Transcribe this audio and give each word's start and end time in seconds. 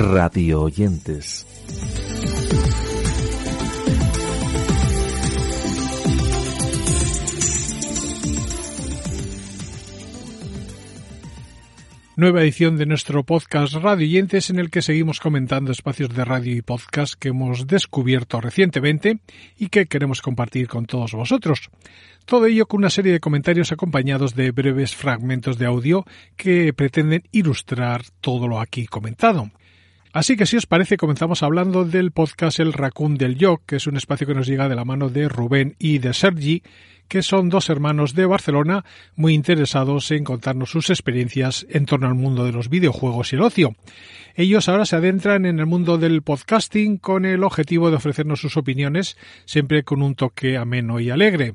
Radio 0.00 0.62
oyentes. 0.62 1.44
Nueva 12.14 12.42
edición 12.42 12.76
de 12.76 12.86
nuestro 12.86 13.24
podcast 13.24 13.74
Radio 13.74 14.06
Oyentes 14.06 14.50
en 14.50 14.60
el 14.60 14.70
que 14.70 14.82
seguimos 14.82 15.18
comentando 15.18 15.72
espacios 15.72 16.10
de 16.10 16.24
radio 16.24 16.54
y 16.54 16.62
podcast 16.62 17.14
que 17.14 17.30
hemos 17.30 17.66
descubierto 17.66 18.40
recientemente 18.40 19.18
y 19.58 19.68
que 19.68 19.86
queremos 19.86 20.22
compartir 20.22 20.68
con 20.68 20.86
todos 20.86 21.10
vosotros. 21.10 21.70
Todo 22.24 22.46
ello 22.46 22.66
con 22.66 22.78
una 22.78 22.90
serie 22.90 23.10
de 23.10 23.20
comentarios 23.20 23.72
acompañados 23.72 24.36
de 24.36 24.52
breves 24.52 24.94
fragmentos 24.94 25.58
de 25.58 25.66
audio 25.66 26.04
que 26.36 26.72
pretenden 26.72 27.24
ilustrar 27.32 28.02
todo 28.20 28.46
lo 28.46 28.60
aquí 28.60 28.86
comentado. 28.86 29.50
Así 30.12 30.36
que 30.36 30.46
si 30.46 30.56
os 30.56 30.66
parece 30.66 30.96
comenzamos 30.96 31.42
hablando 31.42 31.84
del 31.84 32.12
podcast 32.12 32.60
El 32.60 32.72
Raccoon 32.72 33.16
del 33.16 33.36
Yoc, 33.36 33.62
que 33.66 33.76
es 33.76 33.86
un 33.86 33.96
espacio 33.96 34.26
que 34.26 34.34
nos 34.34 34.46
llega 34.46 34.68
de 34.68 34.74
la 34.74 34.84
mano 34.84 35.10
de 35.10 35.28
Rubén 35.28 35.76
y 35.78 35.98
de 35.98 36.14
Sergi, 36.14 36.62
que 37.08 37.22
son 37.22 37.48
dos 37.48 37.68
hermanos 37.68 38.14
de 38.14 38.26
Barcelona 38.26 38.84
muy 39.16 39.34
interesados 39.34 40.10
en 40.10 40.24
contarnos 40.24 40.70
sus 40.70 40.90
experiencias 40.90 41.66
en 41.70 41.86
torno 41.86 42.06
al 42.06 42.14
mundo 42.14 42.44
de 42.44 42.52
los 42.52 42.68
videojuegos 42.68 43.32
y 43.32 43.36
el 43.36 43.42
ocio. 43.42 43.74
Ellos 44.34 44.68
ahora 44.68 44.86
se 44.86 44.96
adentran 44.96 45.46
en 45.46 45.58
el 45.58 45.66
mundo 45.66 45.98
del 45.98 46.22
podcasting 46.22 46.98
con 46.98 47.24
el 47.24 47.42
objetivo 47.44 47.90
de 47.90 47.96
ofrecernos 47.96 48.40
sus 48.40 48.56
opiniones, 48.56 49.16
siempre 49.46 49.82
con 49.82 50.02
un 50.02 50.14
toque 50.14 50.56
ameno 50.56 51.00
y 51.00 51.10
alegre. 51.10 51.54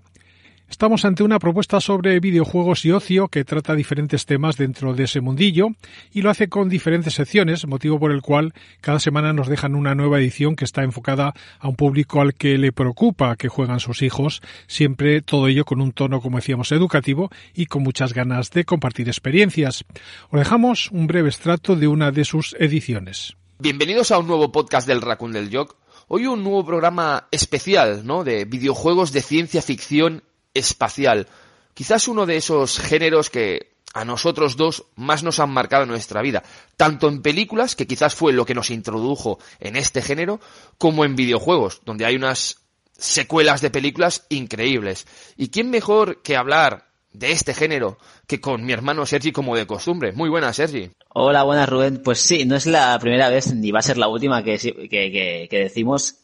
Estamos 0.69 1.06
ante 1.06 1.23
una 1.23 1.39
propuesta 1.39 1.80
sobre 1.80 2.19
videojuegos 2.19 2.83
y 2.86 2.92
ocio 2.92 3.28
que 3.28 3.45
trata 3.45 3.75
diferentes 3.75 4.25
temas 4.25 4.58
dentro 4.58 4.94
de 4.94 5.03
ese 5.03 5.22
mundillo 5.22 5.67
y 6.11 6.22
lo 6.22 6.30
hace 6.30 6.50
con 6.50 6.67
diferentes 6.67 7.14
secciones, 7.14 7.67
motivo 7.67 8.00
por 8.00 8.11
el 8.11 8.22
cual 8.22 8.53
cada 8.81 9.00
semana 9.00 9.33
nos 9.33 9.47
dejan 9.47 9.75
una 9.75 9.94
nueva 9.94 10.20
edición 10.20 10.55
que 10.55 10.66
está 10.66 10.83
enfocada 10.83 11.33
a 11.59 11.67
un 11.67 11.75
público 11.75 12.22
al 12.22 12.33
que 12.33 12.58
le 12.58 12.72
preocupa 12.72 13.36
que 13.36 13.50
juegan 13.50 13.80
sus 13.80 14.02
hijos, 14.02 14.42
siempre 14.67 15.22
todo 15.22 15.47
ello 15.47 15.64
con 15.64 15.80
un 15.80 15.92
tono, 15.92 16.22
como 16.22 16.38
decíamos, 16.38 16.72
educativo 16.72 17.30
y 17.53 17.67
con 17.67 17.83
muchas 17.83 18.14
ganas 18.14 18.50
de 18.52 18.66
compartir 18.66 19.08
experiencias. 19.08 19.86
Os 20.31 20.39
dejamos 20.39 20.89
un 20.92 21.08
breve 21.08 21.30
extracto 21.30 21.75
de 21.75 21.88
una 21.88 22.11
de 22.11 22.25
sus 22.25 22.55
ediciones. 22.59 23.36
Bienvenidos 23.59 24.11
a 24.11 24.17
un 24.17 24.27
nuevo 24.27 24.52
podcast 24.52 24.88
del 24.88 25.02
Raccoon 25.02 25.31
del 25.31 25.55
Jock. 25.55 25.77
Hoy 26.08 26.25
un 26.25 26.44
nuevo 26.44 26.66
programa 26.66 27.27
especial, 27.31 28.05
¿no? 28.05 28.23
De 28.23 28.45
videojuegos 28.45 29.14
de 29.14 29.22
ciencia 29.22 29.61
ficción 29.61 30.23
espacial. 30.53 31.27
Quizás 31.73 32.07
uno 32.07 32.25
de 32.25 32.37
esos 32.37 32.79
géneros 32.79 33.29
que 33.29 33.73
a 33.93 34.05
nosotros 34.05 34.57
dos 34.57 34.85
más 34.95 35.23
nos 35.23 35.39
han 35.39 35.52
marcado 35.52 35.83
en 35.83 35.89
nuestra 35.89 36.21
vida, 36.21 36.43
tanto 36.77 37.08
en 37.08 37.21
películas, 37.21 37.75
que 37.75 37.87
quizás 37.87 38.15
fue 38.15 38.33
lo 38.33 38.45
que 38.45 38.55
nos 38.55 38.71
introdujo 38.71 39.39
en 39.59 39.75
este 39.75 40.02
género, 40.02 40.39
como 40.77 41.05
en 41.05 41.15
videojuegos, 41.15 41.81
donde 41.86 42.05
hay 42.05 42.15
unas 42.15 42.63
secuelas 42.97 43.61
de 43.61 43.69
películas 43.69 44.25
increíbles. 44.30 45.08
¿Y 45.37 45.49
quién 45.49 45.69
mejor 45.69 46.21
que 46.21 46.36
hablar 46.36 46.87
de 47.11 47.31
este 47.31 47.53
género 47.53 47.97
que 48.27 48.42
con 48.42 48.65
mi 48.65 48.73
hermano 48.73 49.05
Sergi 49.05 49.31
como 49.31 49.55
de 49.55 49.67
costumbre? 49.67 50.11
Muy 50.11 50.30
buena, 50.30 50.52
Sergi. 50.53 50.89
Hola, 51.09 51.43
buenas 51.43 51.69
Rubén. 51.69 52.02
Pues 52.03 52.19
sí, 52.19 52.45
no 52.45 52.55
es 52.55 52.65
la 52.65 52.97
primera 52.99 53.30
vez 53.30 53.53
ni 53.53 53.71
va 53.71 53.80
a 53.80 53.83
ser 53.83 53.97
la 53.97 54.08
última 54.08 54.43
que, 54.43 54.58
que, 54.58 55.47
decimos 55.52 56.15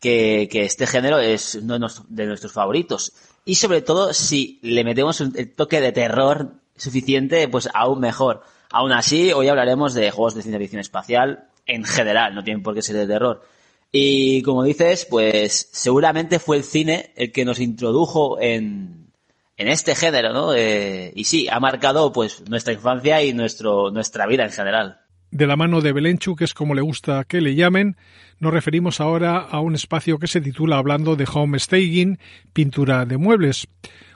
que, 0.00 0.48
este 0.52 0.86
género 0.86 1.18
es 1.18 1.54
uno 1.54 1.78
de 2.08 2.26
nuestros 2.26 2.52
favoritos. 2.52 3.12
Y 3.48 3.54
sobre 3.54 3.80
todo, 3.80 4.12
si 4.12 4.58
le 4.60 4.84
metemos 4.84 5.22
un 5.22 5.32
toque 5.56 5.80
de 5.80 5.90
terror 5.90 6.56
suficiente, 6.76 7.48
pues 7.48 7.66
aún 7.72 7.98
mejor. 7.98 8.42
Aún 8.70 8.92
así, 8.92 9.32
hoy 9.32 9.48
hablaremos 9.48 9.94
de 9.94 10.10
juegos 10.10 10.34
de 10.34 10.42
ciencia 10.42 10.58
ficción 10.58 10.80
espacial 10.80 11.48
en 11.64 11.82
general, 11.82 12.34
no 12.34 12.44
tienen 12.44 12.62
por 12.62 12.74
qué 12.74 12.82
ser 12.82 12.96
de 12.96 13.06
terror. 13.06 13.42
Y 13.90 14.42
como 14.42 14.64
dices, 14.64 15.06
pues 15.06 15.70
seguramente 15.72 16.40
fue 16.40 16.58
el 16.58 16.62
cine 16.62 17.14
el 17.16 17.32
que 17.32 17.46
nos 17.46 17.58
introdujo 17.58 18.38
en, 18.38 19.14
en 19.56 19.68
este 19.68 19.94
género, 19.94 20.34
¿no? 20.34 20.52
Eh, 20.54 21.14
y 21.16 21.24
sí, 21.24 21.48
ha 21.48 21.58
marcado 21.58 22.12
pues 22.12 22.46
nuestra 22.50 22.74
infancia 22.74 23.22
y 23.22 23.32
nuestro, 23.32 23.90
nuestra 23.90 24.26
vida 24.26 24.44
en 24.44 24.52
general. 24.52 25.00
De 25.30 25.46
la 25.46 25.56
mano 25.56 25.82
de 25.82 25.92
Belenchu, 25.92 26.36
que 26.36 26.44
es 26.44 26.54
como 26.54 26.74
le 26.74 26.80
gusta 26.80 27.22
que 27.24 27.42
le 27.42 27.54
llamen, 27.54 27.96
nos 28.40 28.52
referimos 28.52 28.98
ahora 29.00 29.38
a 29.38 29.60
un 29.60 29.74
espacio 29.74 30.18
que 30.18 30.26
se 30.26 30.40
titula 30.40 30.78
Hablando 30.78 31.16
de 31.16 31.28
Home 31.30 31.58
Staging, 31.58 32.18
pintura 32.54 33.04
de 33.04 33.18
muebles. 33.18 33.68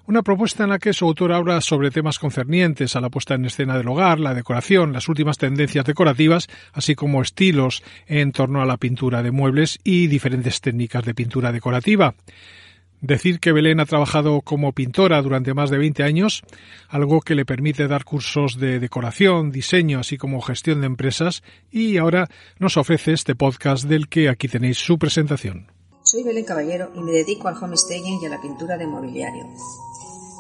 Una 0.07 0.23
propuesta 0.23 0.65
en 0.65 0.71
la 0.71 0.79
que 0.79 0.95
su 0.95 1.05
autor 1.05 1.33
habla 1.33 1.61
sobre 1.61 1.91
temas 1.91 2.19
concernientes 2.19 2.97
a 2.97 3.01
la 3.01 3.11
puesta 3.11 3.35
en 3.35 3.45
escena 3.45 3.77
del 3.77 3.89
hogar, 3.89 4.21
la 4.21 4.35
decoración, 4.35 4.93
las 4.93 5.09
últimas 5.09 5.37
tendencias 5.37 5.85
decorativas, 5.85 6.49
así 6.73 6.95
como 6.95 7.21
estilos 7.21 7.83
en 8.07 8.33
torno 8.33 8.63
a 8.63 8.67
la 8.67 8.79
pintura 8.79 9.23
de 9.23 9.31
muebles 9.31 9.79
y 9.85 10.07
diferentes 10.07 10.61
técnicas 10.63 11.05
de 11.05 11.15
pintura 11.15 11.53
decorativa. 11.53 12.15
Decir 13.03 13.41
que 13.41 13.51
Belén 13.51 13.81
ha 13.81 13.85
trabajado 13.85 14.43
como 14.43 14.71
pintora 14.71 15.21
durante 15.23 15.55
más 15.55 15.71
de 15.71 15.79
20 15.79 16.05
años, 16.05 16.45
algo 16.89 17.21
que 17.21 17.35
le 17.35 17.45
permite 17.45 17.89
dar 17.89 18.05
cursos 18.05 18.61
de 18.61 18.79
decoración, 18.79 19.51
diseño, 19.51 19.99
así 19.99 20.17
como 20.17 20.41
gestión 20.41 20.81
de 20.81 20.87
empresas, 20.87 21.43
y 21.69 21.97
ahora 21.97 22.29
nos 22.61 22.77
ofrece 22.77 23.13
este 23.13 23.35
podcast 23.35 23.87
del 23.87 24.09
que 24.09 24.29
aquí 24.29 24.47
tenéis 24.47 24.79
su 24.79 25.01
presentación. 25.01 25.67
Soy 26.05 26.23
Belén 26.23 26.45
Caballero 26.45 26.93
y 26.95 27.01
me 27.01 27.11
dedico 27.11 27.49
al 27.49 27.57
homestaging 27.61 28.23
y 28.23 28.27
a 28.27 28.29
la 28.29 28.41
pintura 28.41 28.79
de 28.79 28.87
mobiliario. 28.87 29.49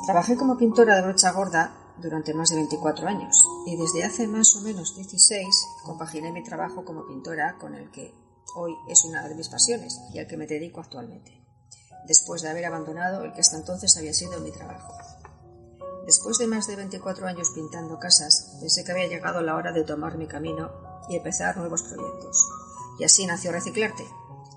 Trabajé 0.06 0.36
como 0.36 0.56
pintora 0.56 0.94
de 0.94 1.02
brocha 1.02 1.32
gorda 1.32 1.74
durante 2.00 2.32
más 2.32 2.50
de 2.50 2.56
24 2.56 3.08
años 3.08 3.44
y 3.66 3.74
desde 3.74 4.04
hace 4.04 4.28
más 4.28 4.54
o 4.54 4.60
menos 4.60 4.94
16 4.94 5.46
compaginé 5.82 6.30
mi 6.30 6.44
trabajo 6.44 6.84
como 6.84 7.08
pintora 7.08 7.56
con 7.58 7.74
el 7.74 7.90
que 7.90 8.14
hoy 8.54 8.72
es 8.88 9.04
una 9.04 9.26
de 9.26 9.34
mis 9.34 9.48
pasiones 9.48 10.00
y 10.14 10.20
al 10.20 10.28
que 10.28 10.36
me 10.36 10.46
dedico 10.46 10.80
actualmente 10.80 11.41
después 12.06 12.42
de 12.42 12.50
haber 12.50 12.64
abandonado 12.64 13.24
el 13.24 13.32
que 13.32 13.40
hasta 13.40 13.56
entonces 13.56 13.96
había 13.96 14.12
sido 14.12 14.40
mi 14.40 14.50
trabajo. 14.50 14.96
Después 16.06 16.38
de 16.38 16.48
más 16.48 16.66
de 16.66 16.76
24 16.76 17.26
años 17.26 17.50
pintando 17.54 17.98
casas, 17.98 18.56
pensé 18.60 18.84
que 18.84 18.92
había 18.92 19.06
llegado 19.06 19.40
la 19.40 19.54
hora 19.54 19.72
de 19.72 19.84
tomar 19.84 20.18
mi 20.18 20.26
camino 20.26 20.70
y 21.08 21.16
empezar 21.16 21.56
nuevos 21.56 21.82
proyectos. 21.82 22.48
Y 22.98 23.04
así 23.04 23.24
nació 23.26 23.52
Reciclarte, 23.52 24.04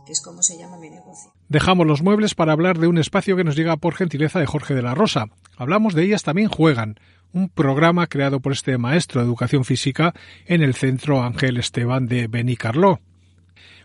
que 0.05 0.11
es 0.11 0.21
como 0.21 0.41
se 0.41 0.57
llama 0.57 0.77
mi 0.77 0.89
negocio. 0.89 1.31
Dejamos 1.47 1.85
los 1.85 2.01
muebles 2.01 2.33
para 2.33 2.53
hablar 2.53 2.79
de 2.79 2.87
un 2.87 2.97
espacio 2.97 3.37
que 3.37 3.43
nos 3.43 3.55
llega 3.55 3.77
por 3.77 3.93
gentileza 3.93 4.39
de 4.39 4.47
Jorge 4.47 4.73
de 4.73 4.81
la 4.81 4.95
Rosa. 4.95 5.27
Hablamos 5.57 5.93
de 5.93 6.03
ellas 6.03 6.23
también 6.23 6.49
juegan, 6.49 6.99
un 7.31 7.49
programa 7.49 8.07
creado 8.07 8.39
por 8.39 8.51
este 8.51 8.77
maestro 8.77 9.21
de 9.21 9.27
educación 9.27 9.65
física 9.65 10.13
en 10.45 10.63
el 10.63 10.73
Centro 10.73 11.21
Ángel 11.21 11.57
Esteban 11.57 12.07
de 12.07 12.27
Benicarló 12.27 12.99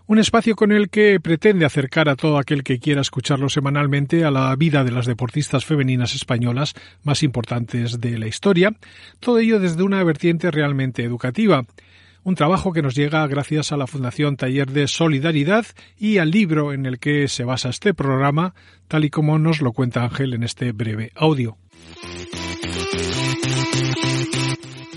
un 0.07 0.19
espacio 0.19 0.57
con 0.57 0.73
el 0.73 0.91
que 0.91 1.21
pretende 1.21 1.65
acercar 1.65 2.09
a 2.09 2.17
todo 2.17 2.39
aquel 2.39 2.63
que 2.63 2.79
quiera 2.79 3.01
escucharlo 3.01 3.49
semanalmente 3.49 4.25
a 4.25 4.31
la 4.31 4.55
vida 4.57 4.85
de 4.85 4.91
las 4.91 5.07
deportistas 5.07 5.65
femeninas 5.65 6.15
españolas 6.15 6.75
más 7.03 7.23
importantes 7.23 8.01
de 8.01 8.19
la 8.19 8.27
historia, 8.27 8.75
todo 9.21 9.39
ello 9.39 9.61
desde 9.61 9.83
una 9.83 10.03
vertiente 10.05 10.51
realmente 10.51 11.05
educativa. 11.05 11.65
Un 12.23 12.35
trabajo 12.35 12.73
que 12.73 12.83
nos 12.83 12.95
llega 12.95 13.27
gracias 13.27 13.73
a 13.73 13.79
la 13.79 13.87
Fundación 13.87 14.37
Taller 14.37 14.71
de 14.71 14.89
Solidaridad 14.89 15.65
y 15.99 16.19
al 16.19 16.31
libro 16.31 16.75
en 16.75 16.85
el 16.85 16.99
que 16.99 17.29
se 17.29 17.45
basa 17.45 17.71
este 17.71 17.95
programa, 17.95 18.55
tal 18.89 19.07
y 19.07 19.11
como 19.11 19.39
nos 19.39 19.63
lo 19.63 19.73
cuenta 19.73 20.05
Ángel 20.05 20.35
en 20.35 20.43
este 20.43 20.73
breve 20.73 21.13
audio. 21.15 21.57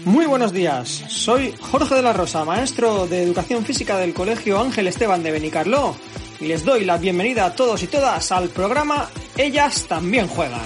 Muy 0.06 0.26
buenos 0.26 0.52
días, 0.52 0.90
soy 1.08 1.54
Jorge 1.60 1.96
de 1.96 2.02
la 2.02 2.12
Rosa, 2.14 2.44
maestro 2.44 3.08
de 3.08 3.24
Educación 3.24 3.64
Física 3.64 3.98
del 3.98 4.14
Colegio 4.14 4.60
Ángel 4.60 4.88
Esteban 4.88 5.24
de 5.24 5.32
Benicarló, 5.32 5.96
y 6.42 6.48
les 6.48 6.66
doy 6.66 6.84
la 6.84 6.98
bienvenida 6.98 7.46
a 7.46 7.56
todos 7.56 7.82
y 7.84 7.88
todas 7.88 8.32
al 8.34 8.50
programa 8.50 9.10
Ellas 9.38 9.86
también 9.88 10.28
juegan. 10.28 10.62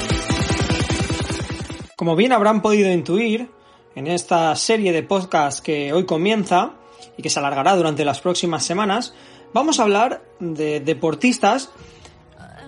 Como 1.96 2.16
bien 2.16 2.34
habrán 2.34 2.62
podido 2.62 2.92
intuir, 2.92 3.52
en 3.96 4.08
esta 4.08 4.56
serie 4.56 4.92
de 4.92 5.04
podcast 5.04 5.64
que 5.64 5.94
hoy 5.94 6.06
comienza 6.06 6.74
y 7.18 7.22
que 7.22 7.30
se 7.30 7.40
alargará 7.40 7.76
durante 7.76 8.06
las 8.06 8.22
próximas 8.22 8.66
semanas, 8.66 9.14
vamos 9.54 9.80
a 9.80 9.84
hablar 9.84 10.24
de 10.40 10.80
deportistas 10.80 11.70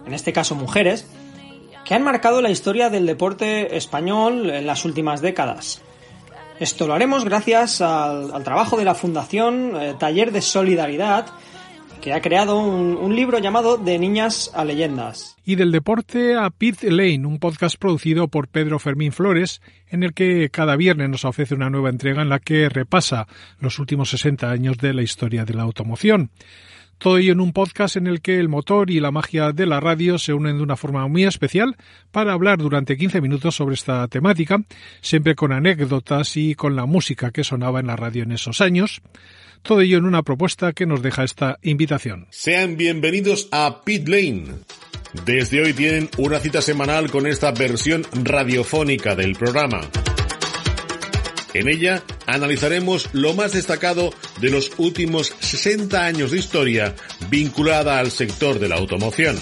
en 0.06 0.14
este 0.14 0.34
caso 0.34 0.56
mujeres, 0.56 1.08
que 1.86 1.94
han 1.94 2.04
marcado 2.04 2.42
la 2.42 2.50
historia 2.50 2.90
del 2.90 3.06
deporte 3.06 3.78
español 3.78 4.50
en 4.50 4.68
las 4.68 4.86
últimas 4.86 5.22
décadas. 5.22 5.82
Esto 6.60 6.88
lo 6.88 6.94
haremos 6.94 7.24
gracias 7.24 7.80
al, 7.80 8.44
trabajo 8.44 8.76
de 8.76 8.84
la 8.84 8.94
Fundación 8.94 9.72
eh, 9.80 9.96
Taller 9.98 10.34
de 10.34 10.42
Solidaridad, 10.42 11.28
que 12.02 12.12
ha 12.12 12.22
creado 12.22 12.60
un, 12.60 12.98
un, 12.98 13.16
libro 13.16 13.40
llamado 13.40 13.78
De 13.78 13.98
Niñas 13.98 14.52
a 14.54 14.66
Leyendas. 14.66 15.38
Y 15.46 15.56
del 15.56 15.72
deporte 15.72 16.36
a 16.36 16.50
Pit 16.50 16.84
Lane, 16.84 17.26
un 17.26 17.40
podcast 17.40 17.78
producido 17.78 18.28
por 18.28 18.50
Pedro 18.50 18.78
Fermín 18.78 19.14
Flores, 19.14 19.62
en 19.88 20.04
el 20.04 20.14
que 20.14 20.50
cada 20.50 20.76
viernes 20.76 21.10
nos 21.10 21.24
ofrece 21.24 21.56
una 21.56 21.70
nueva 21.70 21.90
entrega 21.90 22.22
en 22.22 22.30
la 22.30 22.40
que 22.40 22.68
repasa 22.68 23.26
los 23.62 23.80
últimos 23.80 24.10
60 24.10 24.52
años 24.52 24.78
de 24.78 24.94
la 24.94 25.02
historia 25.02 25.46
de 25.46 25.54
la 25.54 25.64
automoción. 25.64 26.30
Todo 27.00 27.18
ello 27.18 27.32
en 27.32 27.40
un 27.40 27.54
podcast 27.54 27.96
en 27.96 28.08
el 28.08 28.20
que 28.20 28.40
el 28.40 28.50
motor 28.50 28.92
y 28.92 29.00
la 29.00 29.10
magia 29.10 29.54
de 29.54 29.66
la 29.66 29.80
radio 29.80 30.18
se 30.20 30.34
unen 30.34 30.58
de 30.58 30.64
una 30.64 30.76
forma 30.76 31.08
muy 31.08 31.24
especial 31.24 31.78
para 32.12 32.34
hablar 32.34 32.58
durante 32.58 32.98
15 32.98 33.22
minutos 33.22 33.56
sobre 33.56 33.76
esta 33.76 34.06
temática, 34.10 34.62
siempre 35.00 35.34
con 35.34 35.54
anécdotas 35.54 36.36
y 36.36 36.56
con 36.56 36.76
la 36.76 36.86
música 36.86 37.32
que 37.32 37.46
sonaba 37.46 37.80
en 37.80 37.88
la 37.88 37.96
radio 37.96 38.24
en 38.24 38.34
esos 38.34 38.60
años. 38.60 39.02
Todo 39.62 39.80
ello 39.80 39.98
en 39.98 40.06
una 40.06 40.24
propuesta 40.24 40.74
que 40.74 40.86
nos 40.86 41.02
deja 41.02 41.24
esta 41.24 41.58
invitación. 41.62 42.28
Sean 42.32 42.76
bienvenidos 42.76 43.48
a 43.54 43.82
Pit 43.86 44.06
Lane. 44.10 44.48
Desde 45.26 45.64
hoy 45.64 45.72
tienen 45.72 46.10
una 46.18 46.40
cita 46.40 46.62
semanal 46.62 47.10
con 47.10 47.28
esta 47.28 47.52
versión 47.52 48.06
radiofónica 48.26 49.16
del 49.16 49.38
programa. 49.38 49.82
En 51.54 51.68
ella 51.68 52.04
analizaremos 52.28 53.10
lo 53.14 53.34
más 53.34 53.54
destacado 53.54 54.14
de 54.40 54.52
los 54.52 54.72
últimos 54.78 55.34
60 55.40 56.06
años 56.06 56.30
de 56.32 56.38
historia 56.38 56.96
vinculada 57.30 58.00
al 58.00 58.12
sector 58.12 58.60
de 58.60 58.70
la 58.70 58.76
automoción. 58.76 59.40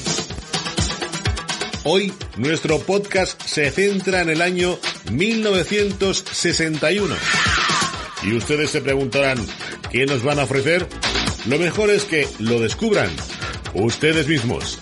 Hoy 1.83 2.13
nuestro 2.37 2.79
podcast 2.79 3.41
se 3.43 3.69
centra 3.71 4.21
en 4.21 4.29
el 4.29 4.41
año 4.41 4.79
1961. 5.11 7.15
Y 8.23 8.35
ustedes 8.35 8.71
se 8.71 8.81
preguntarán, 8.81 9.37
¿qué 9.91 10.05
nos 10.05 10.23
van 10.23 10.39
a 10.39 10.43
ofrecer? 10.43 10.87
Lo 11.45 11.59
mejor 11.59 11.89
es 11.89 12.03
que 12.03 12.27
lo 12.39 12.59
descubran 12.59 13.09
ustedes 13.73 14.27
mismos. 14.27 14.79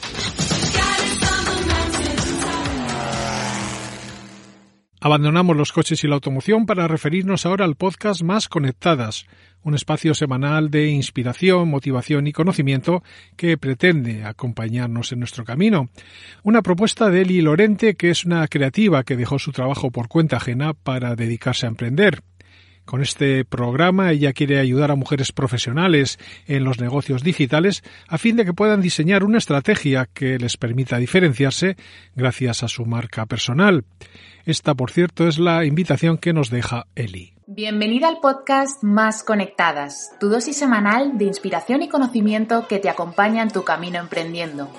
Abandonamos 5.06 5.56
los 5.56 5.72
coches 5.72 6.04
y 6.04 6.08
la 6.08 6.16
automoción 6.16 6.66
para 6.66 6.88
referirnos 6.88 7.46
ahora 7.46 7.64
al 7.64 7.76
podcast 7.76 8.24
Más 8.24 8.50
Conectadas, 8.50 9.28
un 9.62 9.76
espacio 9.76 10.16
semanal 10.16 10.72
de 10.72 10.88
inspiración, 10.88 11.70
motivación 11.70 12.26
y 12.26 12.32
conocimiento 12.32 13.04
que 13.38 13.56
pretende 13.56 14.24
acompañarnos 14.24 15.12
en 15.12 15.20
nuestro 15.20 15.46
camino. 15.46 15.90
Una 16.42 16.64
propuesta 16.64 17.12
de 17.12 17.22
Eli 17.22 17.42
Lorente, 17.42 17.94
que 17.94 18.10
es 18.10 18.26
una 18.26 18.48
creativa 18.48 19.04
que 19.04 19.16
dejó 19.16 19.38
su 19.38 19.52
trabajo 19.52 19.92
por 19.92 20.08
cuenta 20.08 20.38
ajena 20.38 20.74
para 20.74 21.16
dedicarse 21.16 21.68
a 21.68 21.70
emprender. 21.70 22.24
Con 22.86 23.02
este 23.02 23.44
programa 23.46 24.12
ella 24.12 24.32
quiere 24.32 24.60
ayudar 24.60 24.92
a 24.92 24.96
mujeres 24.96 25.32
profesionales 25.32 26.20
en 26.48 26.64
los 26.64 26.80
negocios 26.80 27.24
digitales 27.24 27.84
a 28.08 28.20
fin 28.20 28.36
de 28.36 28.46
que 28.46 28.54
puedan 28.54 28.82
diseñar 28.82 29.24
una 29.24 29.40
estrategia 29.40 30.08
que 30.14 30.38
les 30.38 30.56
permita 30.56 30.98
diferenciarse 30.98 31.78
gracias 32.16 32.62
a 32.62 32.68
su 32.68 32.86
marca 32.86 33.26
personal. 33.26 33.86
Esta, 34.46 34.76
por 34.76 34.92
cierto, 34.92 35.28
es 35.28 35.40
la 35.40 35.66
invitación 35.66 36.20
que 36.20 36.32
nos 36.32 36.52
deja 36.52 36.86
Eli. 36.94 37.34
Bienvenida 37.48 38.08
al 38.08 38.20
podcast 38.22 38.84
Más 38.84 39.24
Conectadas, 39.24 40.12
tu 40.20 40.30
dosis 40.30 40.58
semanal 40.58 41.18
de 41.18 41.26
inspiración 41.26 41.82
y 41.82 41.90
conocimiento 41.90 42.68
que 42.68 42.80
te 42.80 42.90
acompaña 42.90 43.42
en 43.42 43.52
tu 43.52 43.64
camino 43.64 44.00
emprendiendo. 44.00 44.70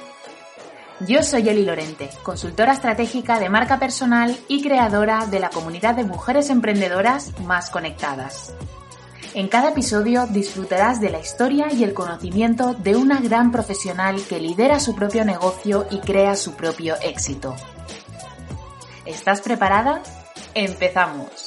Yo 1.00 1.22
soy 1.22 1.46
Eli 1.46 1.62
Lorente, 1.62 2.08
consultora 2.22 2.72
estratégica 2.72 3.38
de 3.38 3.50
marca 3.50 3.78
personal 3.78 4.34
y 4.48 4.62
creadora 4.62 5.26
de 5.26 5.40
la 5.40 5.50
comunidad 5.50 5.94
de 5.94 6.04
mujeres 6.04 6.48
emprendedoras 6.48 7.38
más 7.40 7.68
conectadas. 7.68 8.54
En 9.34 9.48
cada 9.48 9.68
episodio 9.68 10.26
disfrutarás 10.26 10.98
de 10.98 11.10
la 11.10 11.20
historia 11.20 11.70
y 11.70 11.84
el 11.84 11.92
conocimiento 11.92 12.72
de 12.72 12.96
una 12.96 13.20
gran 13.20 13.52
profesional 13.52 14.22
que 14.26 14.40
lidera 14.40 14.80
su 14.80 14.94
propio 14.94 15.26
negocio 15.26 15.86
y 15.90 15.98
crea 15.98 16.34
su 16.34 16.54
propio 16.54 16.94
éxito. 17.02 17.54
¿Estás 19.04 19.42
preparada? 19.42 20.02
¡Empezamos! 20.54 21.45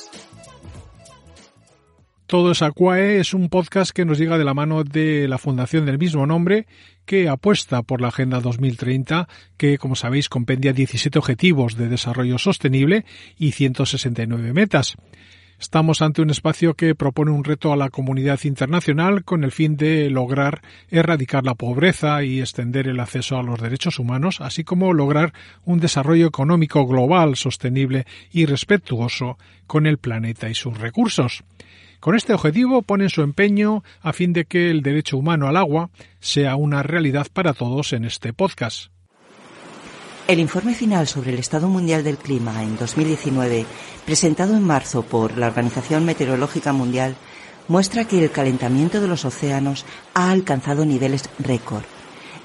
Todo 2.29 2.51
es 2.51 2.61
Aquae 2.61 3.19
es 3.19 3.33
un 3.33 3.49
podcast 3.49 3.89
que 3.89 4.05
nos 4.05 4.19
llega 4.19 4.37
de 4.37 4.43
la 4.43 4.53
mano 4.53 4.83
de 4.83 5.27
la 5.27 5.39
fundación 5.39 5.87
del 5.87 5.97
mismo 5.97 6.27
nombre 6.27 6.67
que 7.05 7.27
apuesta 7.27 7.81
por 7.81 8.01
la 8.01 8.09
Agenda 8.09 8.39
2030 8.39 9.27
que, 9.57 9.79
como 9.79 9.95
sabéis, 9.95 10.29
compendia 10.29 10.71
17 10.71 11.17
objetivos 11.17 11.75
de 11.75 11.89
desarrollo 11.89 12.37
sostenible 12.37 13.03
y 13.35 13.53
169 13.53 14.53
metas. 14.53 14.95
Estamos 15.59 16.03
ante 16.03 16.21
un 16.21 16.29
espacio 16.29 16.75
que 16.75 16.93
propone 16.93 17.31
un 17.31 17.43
reto 17.43 17.73
a 17.73 17.75
la 17.75 17.89
comunidad 17.89 18.39
internacional 18.43 19.23
con 19.23 19.43
el 19.43 19.51
fin 19.51 19.75
de 19.75 20.11
lograr 20.11 20.61
erradicar 20.91 21.43
la 21.43 21.55
pobreza 21.55 22.23
y 22.23 22.41
extender 22.41 22.87
el 22.87 22.99
acceso 22.99 23.39
a 23.39 23.43
los 23.43 23.59
derechos 23.59 23.97
humanos, 23.97 24.39
así 24.39 24.63
como 24.63 24.93
lograr 24.93 25.33
un 25.65 25.79
desarrollo 25.79 26.27
económico 26.27 26.85
global 26.85 27.37
sostenible 27.37 28.05
y 28.31 28.45
respetuoso 28.45 29.39
con 29.65 29.87
el 29.87 29.97
planeta 29.97 30.47
y 30.47 30.53
sus 30.53 30.77
recursos. 30.77 31.43
Con 31.99 32.15
este 32.15 32.33
objetivo 32.33 32.81
ponen 32.81 33.09
su 33.09 33.21
empeño 33.21 33.83
a 34.01 34.13
fin 34.13 34.31
de 34.31 34.45
que 34.45 34.71
el 34.71 34.81
derecho 34.81 35.17
humano 35.17 35.47
al 35.47 35.57
agua 35.57 35.89
sea 36.21 36.55
una 36.55 36.81
realidad 36.81 37.27
para 37.33 37.53
todos 37.53 37.91
en 37.91 38.05
este 38.05 38.31
podcast. 38.31 38.91
El 40.27 40.39
informe 40.39 40.75
final 40.75 41.07
sobre 41.07 41.31
el 41.33 41.39
Estado 41.39 41.67
Mundial 41.67 42.03
del 42.03 42.17
Clima 42.17 42.63
en 42.63 42.77
2019, 42.77 43.65
presentado 44.05 44.55
en 44.55 44.63
marzo 44.63 45.01
por 45.01 45.37
la 45.37 45.47
Organización 45.47 46.05
Meteorológica 46.05 46.71
Mundial, 46.71 47.15
muestra 47.67 48.05
que 48.05 48.23
el 48.23 48.31
calentamiento 48.31 49.01
de 49.01 49.07
los 49.07 49.25
océanos 49.25 49.85
ha 50.13 50.31
alcanzado 50.31 50.85
niveles 50.85 51.29
récord 51.39 51.83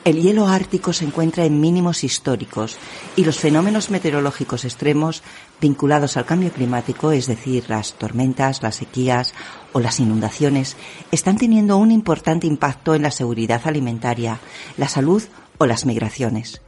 el 0.05 0.21
hielo 0.21 0.47
ártico 0.47 0.93
se 0.93 1.07
encuentra 1.07 1.45
en 1.47 1.61
mínimos 1.61 2.05
históricos 2.05 2.77
y 3.17 3.25
los 3.25 3.39
fenómenos 3.39 3.91
meteorológicos 3.91 4.65
extremos 4.65 5.23
vinculados 5.61 6.17
al 6.17 6.27
cambio 6.27 6.53
climático, 6.53 7.11
es 7.11 7.27
decir, 7.27 7.65
las 7.69 7.95
tormentas, 7.95 8.63
las 8.63 8.77
sequías 8.77 9.33
o 9.73 9.81
las 9.81 10.01
inundaciones, 10.01 10.77
están 11.11 11.39
teniendo 11.39 11.79
un 11.79 11.91
importante 11.91 12.47
impacto 12.47 12.95
en 12.95 13.03
la 13.03 13.11
seguridad 13.11 13.63
alimentaria, 13.65 14.41
la 14.77 14.89
salud 14.89 15.23
o 15.59 15.67
las 15.67 15.87
migraciones. 15.87 16.61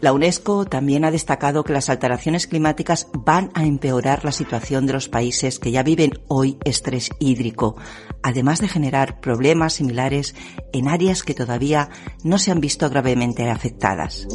La 0.00 0.12
UNESCO 0.12 0.64
también 0.64 1.04
ha 1.04 1.10
destacado 1.10 1.64
que 1.64 1.72
las 1.72 1.88
alteraciones 1.88 2.46
climáticas 2.46 3.08
van 3.12 3.50
a 3.54 3.64
empeorar 3.64 4.24
la 4.24 4.30
situación 4.30 4.86
de 4.86 4.92
los 4.92 5.08
países 5.08 5.58
que 5.58 5.72
ya 5.72 5.82
viven 5.82 6.12
hoy 6.28 6.56
estrés 6.64 7.10
hídrico, 7.18 7.76
además 8.22 8.60
de 8.60 8.68
generar 8.68 9.20
problemas 9.20 9.74
similares 9.74 10.36
en 10.72 10.86
áreas 10.86 11.24
que 11.24 11.34
todavía 11.34 11.90
no 12.22 12.38
se 12.38 12.52
han 12.52 12.60
visto 12.60 12.88
gravemente 12.88 13.50
afectadas. 13.50 14.28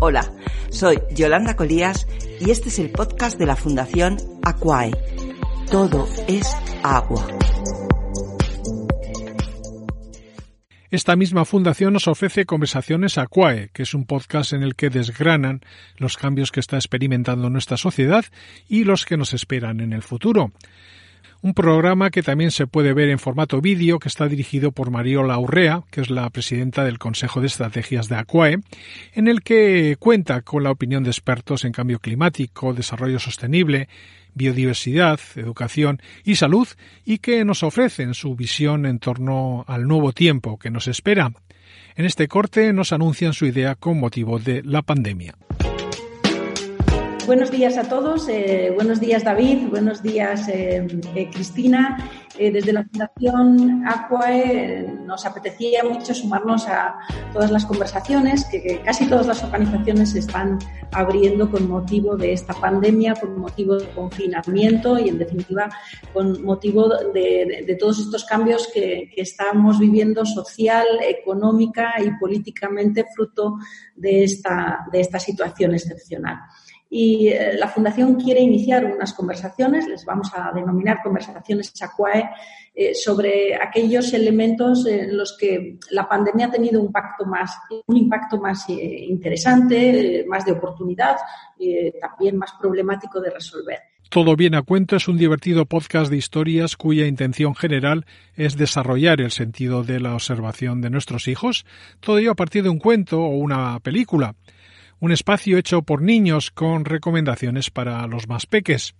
Hola, 0.00 0.30
soy 0.70 1.00
Yolanda 1.10 1.56
Colías 1.56 2.06
y 2.38 2.52
este 2.52 2.68
es 2.68 2.78
el 2.78 2.90
podcast 2.90 3.38
de 3.38 3.46
la 3.46 3.56
Fundación 3.56 4.18
Aquae. 4.44 4.92
Todo 5.68 6.06
es 6.28 6.46
agua. 6.84 7.26
Esta 10.90 11.16
misma 11.16 11.44
fundación 11.44 11.92
nos 11.92 12.06
ofrece 12.06 12.46
Conversaciones 12.46 13.18
Aquae, 13.18 13.70
que 13.72 13.82
es 13.82 13.94
un 13.94 14.04
podcast 14.04 14.52
en 14.52 14.62
el 14.62 14.76
que 14.76 14.90
desgranan 14.90 15.62
los 15.96 16.16
cambios 16.16 16.52
que 16.52 16.60
está 16.60 16.76
experimentando 16.76 17.50
nuestra 17.50 17.76
sociedad 17.76 18.24
y 18.68 18.84
los 18.84 19.04
que 19.04 19.16
nos 19.16 19.34
esperan 19.34 19.80
en 19.80 19.92
el 19.92 20.02
futuro. 20.02 20.52
Un 21.46 21.54
programa 21.54 22.10
que 22.10 22.24
también 22.24 22.50
se 22.50 22.66
puede 22.66 22.92
ver 22.92 23.08
en 23.08 23.20
formato 23.20 23.60
vídeo, 23.60 24.00
que 24.00 24.08
está 24.08 24.26
dirigido 24.26 24.72
por 24.72 24.90
Mariola 24.90 25.38
Urrea, 25.38 25.84
que 25.92 26.00
es 26.00 26.10
la 26.10 26.28
presidenta 26.30 26.82
del 26.82 26.98
Consejo 26.98 27.40
de 27.40 27.46
Estrategias 27.46 28.08
de 28.08 28.16
Aquae, 28.16 28.58
en 29.14 29.28
el 29.28 29.42
que 29.42 29.94
cuenta 30.00 30.42
con 30.42 30.64
la 30.64 30.72
opinión 30.72 31.04
de 31.04 31.10
expertos 31.10 31.64
en 31.64 31.70
cambio 31.70 32.00
climático, 32.00 32.74
desarrollo 32.74 33.20
sostenible, 33.20 33.88
biodiversidad, 34.34 35.20
educación 35.36 36.02
y 36.24 36.34
salud 36.34 36.66
y 37.04 37.18
que 37.18 37.44
nos 37.44 37.62
ofrecen 37.62 38.14
su 38.14 38.34
visión 38.34 38.84
en 38.84 38.98
torno 38.98 39.64
al 39.68 39.86
nuevo 39.86 40.12
tiempo 40.12 40.58
que 40.58 40.72
nos 40.72 40.88
espera. 40.88 41.30
En 41.94 42.06
este 42.06 42.26
corte 42.26 42.72
nos 42.72 42.92
anuncian 42.92 43.34
su 43.34 43.46
idea 43.46 43.76
con 43.76 44.00
motivo 44.00 44.40
de 44.40 44.64
la 44.64 44.82
pandemia. 44.82 45.36
Buenos 47.26 47.50
días 47.50 47.76
a 47.76 47.88
todos. 47.88 48.28
Eh, 48.28 48.70
buenos 48.74 49.00
días, 49.00 49.24
David. 49.24 49.68
Buenos 49.68 50.02
días, 50.02 50.48
eh, 50.48 50.86
eh, 51.14 51.30
Cristina. 51.30 51.98
desde 52.38 52.72
la 52.72 52.84
Fundación 52.84 53.82
Aquae 53.86 54.86
nos 55.06 55.24
apetecía 55.24 55.82
mucho 55.82 56.12
sumarnos 56.14 56.68
a 56.68 56.98
todas 57.32 57.50
las 57.50 57.64
conversaciones 57.64 58.44
que, 58.44 58.82
casi 58.84 59.06
todas 59.06 59.26
las 59.26 59.42
organizaciones 59.42 60.14
están 60.14 60.58
abriendo 60.92 61.50
con 61.50 61.66
motivo 61.66 62.14
de 62.14 62.34
esta 62.34 62.52
pandemia, 62.52 63.14
con 63.14 63.38
motivo 63.38 63.76
de 63.76 63.88
confinamiento 63.88 64.98
y, 64.98 65.08
en 65.08 65.18
definitiva, 65.18 65.70
con 66.12 66.44
motivo 66.44 66.90
de, 67.14 67.76
todos 67.80 67.98
estos 68.00 68.24
cambios 68.26 68.68
que, 68.72 69.10
que 69.14 69.22
estamos 69.22 69.78
viviendo 69.78 70.26
social, 70.26 70.86
económica 71.02 71.94
y 72.04 72.10
políticamente 72.20 73.06
fruto 73.14 73.56
de 73.94 74.24
esta, 74.24 74.86
de 74.92 75.00
esta 75.00 75.18
situación 75.18 75.72
excepcional 75.74 76.40
y 76.98 77.28
eh, 77.28 77.52
la 77.58 77.68
Fundación 77.68 78.14
quiere 78.14 78.40
iniciar 78.40 78.86
unas 78.86 79.12
conversaciones, 79.12 79.86
les 79.86 80.06
vamos 80.06 80.30
a 80.34 80.50
denominar 80.54 81.02
conversaciones 81.02 81.70
SACUAE, 81.74 82.30
eh, 82.74 82.94
sobre 82.94 83.54
aquellos 83.54 84.14
elementos 84.14 84.86
en 84.86 85.14
los 85.14 85.36
que 85.38 85.78
la 85.90 86.08
pandemia 86.08 86.46
ha 86.46 86.50
tenido 86.50 86.80
un 86.80 86.86
impacto 87.96 88.38
más, 88.38 88.68
eh, 88.70 89.04
interesante, 89.08 90.24
más 90.26 90.46
de 90.46 90.52
oportunidad, 90.52 91.16
también 92.00 92.36
más 92.38 92.52
problemático 92.58 93.20
de 93.20 93.30
resolver. 93.30 93.78
Todo 94.08 94.36
bien 94.36 94.54
a 94.54 94.62
cuento 94.62 94.96
es 94.96 95.08
un 95.08 95.18
divertido 95.18 95.66
podcast 95.66 96.10
de 96.10 96.16
historias 96.16 96.76
cuya 96.76 97.06
intención 97.06 97.54
general 97.54 98.06
es 98.36 98.56
desarrollar 98.56 99.20
el 99.20 99.32
sentido 99.32 99.82
de 99.82 100.00
la 100.00 100.14
observación 100.14 100.80
de 100.80 100.90
nuestros 100.90 101.28
hijos, 101.28 101.66
todo 102.00 102.18
ello 102.18 102.30
a 102.30 102.36
partir 102.36 102.62
de 102.62 102.68
un 102.68 102.78
cuento 102.78 103.20
o 103.20 103.36
una 103.36 103.80
película 103.80 104.34
un 105.00 105.12
espacio 105.12 105.58
hecho 105.58 105.82
por 105.82 106.02
niños 106.02 106.50
con 106.50 106.84
recomendaciones 106.84 107.70
para 107.70 108.06
los 108.06 108.28
más 108.28 108.46
peques. 108.46 108.94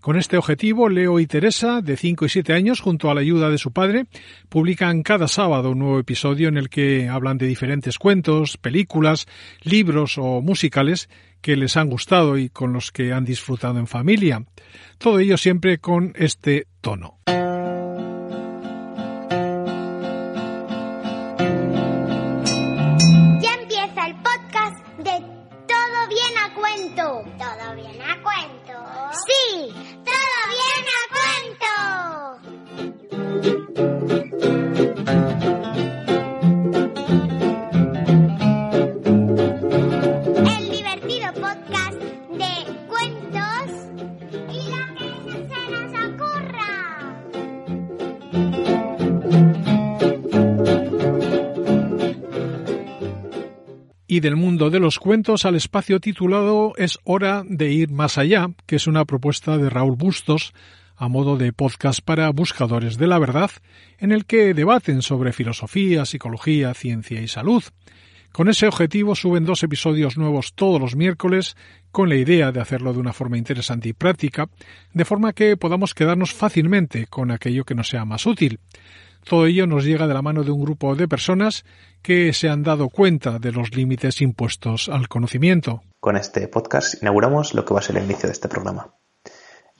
Con 0.00 0.18
este 0.18 0.36
objetivo, 0.36 0.90
Leo 0.90 1.18
y 1.18 1.26
Teresa, 1.26 1.80
de 1.80 1.96
5 1.96 2.26
y 2.26 2.28
7 2.28 2.52
años, 2.52 2.80
junto 2.80 3.10
a 3.10 3.14
la 3.14 3.22
ayuda 3.22 3.48
de 3.48 3.56
su 3.56 3.72
padre, 3.72 4.04
publican 4.50 5.02
cada 5.02 5.28
sábado 5.28 5.70
un 5.70 5.78
nuevo 5.78 5.98
episodio 5.98 6.48
en 6.48 6.58
el 6.58 6.68
que 6.68 7.08
hablan 7.08 7.38
de 7.38 7.46
diferentes 7.46 7.96
cuentos, 7.96 8.58
películas, 8.58 9.26
libros 9.62 10.18
o 10.18 10.42
musicales 10.42 11.08
que 11.40 11.56
les 11.56 11.78
han 11.78 11.88
gustado 11.88 12.36
y 12.36 12.50
con 12.50 12.74
los 12.74 12.92
que 12.92 13.14
han 13.14 13.24
disfrutado 13.24 13.78
en 13.78 13.86
familia. 13.86 14.44
Todo 14.98 15.20
ello 15.20 15.38
siempre 15.38 15.78
con 15.78 16.12
este 16.16 16.66
tono. 16.82 17.18
Cuento? 29.22 30.03
Del 54.24 54.36
mundo 54.36 54.70
de 54.70 54.80
los 54.80 54.98
cuentos 54.98 55.44
al 55.44 55.54
espacio 55.54 56.00
titulado 56.00 56.72
Es 56.78 56.98
hora 57.04 57.42
de 57.46 57.70
ir 57.70 57.90
más 57.90 58.16
allá, 58.16 58.48
que 58.64 58.76
es 58.76 58.86
una 58.86 59.04
propuesta 59.04 59.58
de 59.58 59.68
Raúl 59.68 59.96
Bustos 59.96 60.54
a 60.96 61.08
modo 61.08 61.36
de 61.36 61.52
podcast 61.52 62.00
para 62.00 62.30
buscadores 62.30 62.96
de 62.96 63.06
la 63.06 63.18
verdad, 63.18 63.50
en 63.98 64.12
el 64.12 64.24
que 64.24 64.54
debaten 64.54 65.02
sobre 65.02 65.34
filosofía, 65.34 66.06
psicología, 66.06 66.72
ciencia 66.72 67.20
y 67.20 67.28
salud. 67.28 67.64
Con 68.32 68.48
ese 68.48 68.66
objetivo 68.66 69.14
suben 69.14 69.44
dos 69.44 69.62
episodios 69.62 70.16
nuevos 70.16 70.54
todos 70.54 70.80
los 70.80 70.96
miércoles, 70.96 71.54
con 71.90 72.08
la 72.08 72.16
idea 72.16 72.50
de 72.50 72.62
hacerlo 72.62 72.94
de 72.94 73.00
una 73.00 73.12
forma 73.12 73.36
interesante 73.36 73.90
y 73.90 73.92
práctica, 73.92 74.48
de 74.94 75.04
forma 75.04 75.34
que 75.34 75.58
podamos 75.58 75.92
quedarnos 75.92 76.32
fácilmente 76.32 77.08
con 77.08 77.30
aquello 77.30 77.64
que 77.64 77.74
nos 77.74 77.88
sea 77.88 78.06
más 78.06 78.24
útil. 78.24 78.58
Todo 79.24 79.46
ello 79.46 79.66
nos 79.66 79.84
llega 79.84 80.06
de 80.06 80.12
la 80.12 80.20
mano 80.20 80.44
de 80.44 80.50
un 80.50 80.62
grupo 80.62 80.94
de 80.94 81.08
personas 81.08 81.64
que 82.02 82.34
se 82.34 82.50
han 82.50 82.62
dado 82.62 82.90
cuenta 82.90 83.38
de 83.38 83.52
los 83.52 83.74
límites 83.74 84.20
impuestos 84.20 84.90
al 84.90 85.08
conocimiento. 85.08 85.82
Con 85.98 86.16
este 86.16 86.46
podcast 86.46 87.02
inauguramos 87.02 87.54
lo 87.54 87.64
que 87.64 87.72
va 87.72 87.80
a 87.80 87.82
ser 87.82 87.96
el 87.96 88.04
inicio 88.04 88.28
de 88.28 88.32
este 88.32 88.48
programa. 88.48 88.94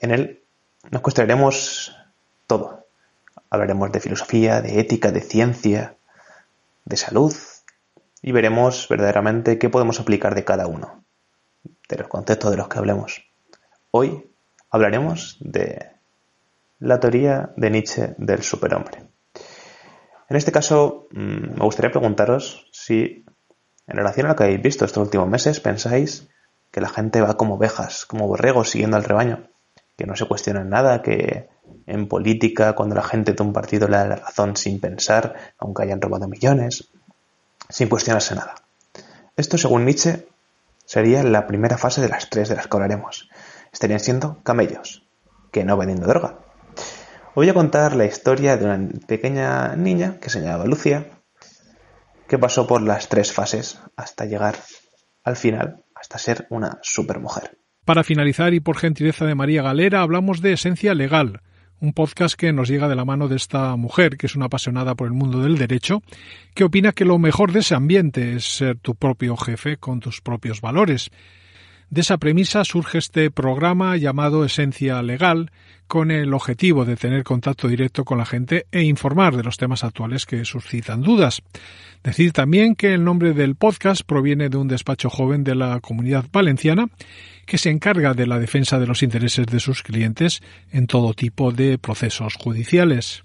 En 0.01 0.13
él 0.13 0.43
nos 0.91 1.03
cuestionaremos 1.03 1.95
todo. 2.47 2.87
Hablaremos 3.51 3.93
de 3.93 4.01
filosofía, 4.01 4.63
de 4.63 4.81
ética, 4.81 5.13
de 5.13 5.21
ciencia, 5.21 5.97
de 6.87 6.97
salud 6.97 7.35
y 8.23 8.33
veremos 8.33 8.89
verdaderamente 8.89 9.59
qué 9.59 9.69
podemos 9.69 10.01
aplicar 10.01 10.35
de 10.35 10.45
cada 10.45 10.67
uno, 10.67 11.05
de 11.89 11.99
los 11.99 12.09
conceptos 12.09 12.51
de 12.51 12.57
los 12.57 12.69
que 12.69 12.79
hablemos. 12.79 13.25
Hoy 13.91 14.31
hablaremos 14.71 15.37
de 15.41 15.91
la 16.79 16.99
teoría 16.99 17.53
de 17.57 17.71
Nietzsche 17.71 18.15
del 18.17 18.43
superhombre. 18.43 19.14
En 20.29 20.37
este 20.37 20.53
caso, 20.53 21.09
mm, 21.11 21.59
me 21.59 21.65
gustaría 21.65 21.91
preguntaros 21.91 22.67
si, 22.73 23.25
en 23.87 23.97
relación 23.97 24.27
a 24.27 24.31
lo 24.31 24.37
que 24.37 24.45
habéis 24.45 24.63
visto 24.63 24.85
estos 24.85 25.05
últimos 25.05 25.29
meses, 25.29 25.61
pensáis 25.61 26.29
que 26.71 26.81
la 26.81 26.89
gente 26.89 27.21
va 27.21 27.37
como 27.37 27.55
ovejas, 27.55 28.07
como 28.07 28.27
borregos 28.27 28.71
siguiendo 28.71 28.97
al 28.97 29.05
rebaño, 29.05 29.49
que 29.97 30.07
no 30.07 30.17
se 30.17 30.27
cuestiona 30.27 30.65
nada, 30.65 31.03
que 31.03 31.49
en 31.87 32.09
política, 32.09 32.75
cuando 32.75 32.95
la 32.95 33.03
gente 33.03 33.33
de 33.33 33.43
un 33.43 33.53
partido 33.53 33.87
le 33.87 33.97
da 33.97 34.07
la 34.07 34.17
razón 34.17 34.57
sin 34.57 34.81
pensar, 34.81 35.55
aunque 35.59 35.85
hayan 35.85 36.01
robado 36.01 36.27
millones, 36.27 36.91
sin 37.69 37.89
cuestionarse 37.89 38.35
nada. 38.35 38.55
Esto, 39.37 39.59
según 39.59 39.85
Nietzsche, 39.85 40.27
sería 40.85 41.23
la 41.23 41.47
primera 41.47 41.79
fase 41.79 42.01
de 42.01 42.09
las 42.09 42.31
tres 42.31 42.49
de 42.49 42.57
las 42.57 42.67
que 42.67 42.77
hablaremos. 42.77 43.29
Estarían 43.73 44.01
siendo 44.01 44.43
camellos, 44.43 45.07
que 45.51 45.65
no 45.65 45.77
vendiendo 45.77 46.07
droga, 46.07 46.39
voy 47.35 47.49
a 47.49 47.55
contar 47.55 47.97
la 47.97 48.05
historia 48.05 48.57
de 48.57 48.65
una 48.65 48.89
pequeña 49.07 49.77
niña 49.77 50.19
que 50.21 50.31
se 50.31 50.41
llamaba 50.41 50.67
Lucia, 50.67 51.07
que 52.29 52.39
pasó 52.39 52.67
por 52.67 52.83
las 52.83 53.09
tres 53.09 53.33
fases 53.33 53.81
hasta 53.97 54.25
llegar 54.25 54.57
al 55.25 55.37
final, 55.37 55.85
hasta 55.95 56.19
ser 56.19 56.47
una 56.51 56.79
supermujer. 56.83 57.59
Para 57.85 58.05
finalizar 58.05 58.55
y 58.55 58.61
por 58.61 58.79
gentileza 58.79 59.27
de 59.27 59.35
María 59.35 59.63
Galera, 59.63 60.01
hablamos 60.01 60.41
de 60.41 60.53
Esencia 60.53 60.95
Legal, 60.95 61.43
un 61.81 61.93
podcast 61.93 62.35
que 62.35 62.53
nos 62.53 62.69
llega 62.69 62.89
de 62.89 62.95
la 62.95 63.05
mano 63.05 63.29
de 63.29 63.37
esta 63.37 63.77
mujer, 63.77 64.17
que 64.17 64.27
es 64.27 64.37
una 64.37 64.47
apasionada 64.47 64.95
por 64.95 65.07
el 65.07 65.13
mundo 65.13 65.41
del 65.41 65.59
derecho, 65.59 66.03
que 66.55 66.65
opina 66.65 66.93
que 66.93 67.05
lo 67.05 67.19
mejor 67.19 67.53
de 67.53 67.61
ese 67.61 67.75
ambiente 67.75 68.37
es 68.37 68.45
ser 68.57 68.79
tu 68.79 68.95
propio 68.95 69.37
jefe 69.37 69.77
con 69.77 70.01
tus 70.01 70.21
propios 70.23 70.61
valores 70.61 71.11
de 71.95 72.01
esa 72.01 72.19
premisa 72.19 72.65
surge 72.65 72.99
este 72.99 73.31
programa 73.31 73.97
llamado 73.97 74.45
Esencia 74.45 75.01
Legal, 75.01 75.53
con 75.87 76.11
el 76.11 76.35
objetivo 76.35 76.85
de 76.85 76.97
tener 76.97 77.23
contacto 77.23 77.69
directo 77.69 78.05
con 78.05 78.19
la 78.19 78.27
gente 78.27 78.67
e 78.73 78.83
informar 78.83 79.37
de 79.37 79.45
los 79.45 79.59
temas 79.59 79.85
actuales 79.85 80.27
que 80.27 80.45
suscitan 80.45 81.03
dudas. 81.03 81.41
Decir 82.03 82.33
también 82.33 82.75
que 82.75 82.95
el 82.95 83.05
nombre 83.05 83.33
del 83.33 83.55
podcast 83.55 84.03
proviene 84.05 84.49
de 84.49 84.57
un 84.57 84.67
despacho 84.67 85.09
joven 85.09 85.45
de 85.45 85.55
la 85.55 85.79
comunidad 85.79 86.25
valenciana 86.33 86.89
que 87.47 87.59
se 87.59 87.71
encarga 87.71 88.13
de 88.13 88.27
la 88.27 88.41
defensa 88.41 88.81
de 88.81 88.89
los 88.89 89.05
intereses 89.05 89.47
de 89.47 89.61
sus 89.61 89.85
clientes 89.85 90.43
en 90.73 90.89
todo 90.89 91.15
tipo 91.15 91.53
de 91.53 91.79
procesos 91.79 92.35
judiciales. 92.35 93.23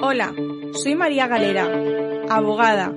Hola, 0.00 0.34
soy 0.72 0.96
María 0.96 1.28
Galera, 1.28 1.68
abogada 2.28 2.92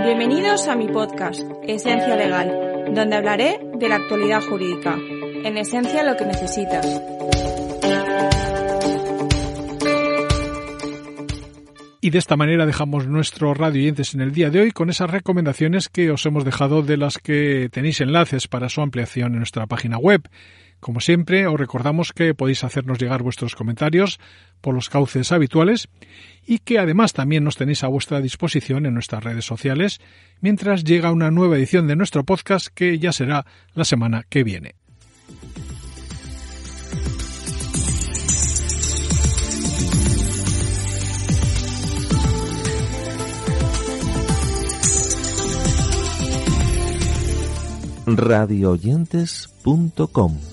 Bienvenidos 0.00 0.66
a 0.66 0.74
mi 0.74 0.88
podcast, 0.88 1.42
Esencia 1.62 2.16
Legal, 2.16 2.92
donde 2.94 3.14
hablaré 3.14 3.60
de 3.76 3.88
la 3.88 3.96
actualidad 3.96 4.40
jurídica. 4.42 4.96
En 4.96 5.56
esencia 5.56 6.02
lo 6.02 6.16
que 6.16 6.24
necesitas. 6.24 6.84
Y 12.00 12.10
de 12.10 12.18
esta 12.18 12.36
manera 12.36 12.66
dejamos 12.66 13.06
nuestro 13.06 13.54
radio 13.54 13.80
oyentes 13.80 14.14
en 14.14 14.22
el 14.22 14.32
día 14.32 14.50
de 14.50 14.60
hoy 14.60 14.72
con 14.72 14.90
esas 14.90 15.08
recomendaciones 15.08 15.88
que 15.88 16.10
os 16.10 16.26
hemos 16.26 16.44
dejado 16.44 16.82
de 16.82 16.96
las 16.96 17.18
que 17.18 17.68
tenéis 17.70 18.00
enlaces 18.00 18.48
para 18.48 18.68
su 18.68 18.80
ampliación 18.80 19.34
en 19.34 19.38
nuestra 19.38 19.66
página 19.66 19.98
web. 19.98 20.28
Como 20.82 21.00
siempre, 21.00 21.46
os 21.46 21.60
recordamos 21.60 22.12
que 22.12 22.34
podéis 22.34 22.64
hacernos 22.64 22.98
llegar 22.98 23.22
vuestros 23.22 23.54
comentarios 23.54 24.18
por 24.60 24.74
los 24.74 24.90
cauces 24.90 25.30
habituales 25.30 25.88
y 26.44 26.58
que 26.58 26.80
además 26.80 27.12
también 27.12 27.44
nos 27.44 27.56
tenéis 27.56 27.84
a 27.84 27.86
vuestra 27.86 28.20
disposición 28.20 28.84
en 28.84 28.94
nuestras 28.94 29.22
redes 29.22 29.44
sociales 29.44 30.00
mientras 30.40 30.82
llega 30.82 31.12
una 31.12 31.30
nueva 31.30 31.56
edición 31.56 31.86
de 31.86 31.94
nuestro 31.94 32.24
podcast 32.24 32.66
que 32.74 32.98
ya 32.98 33.12
será 33.12 33.46
la 33.74 33.84
semana 33.84 34.24
que 34.28 34.42
viene. 34.42 34.74
radiooyentes.com 48.04 50.51